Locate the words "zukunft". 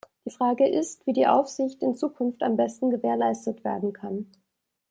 1.93-2.41